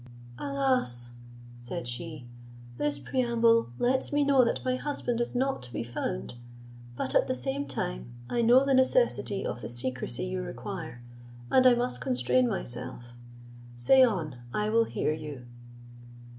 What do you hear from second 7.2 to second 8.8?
the same time I know the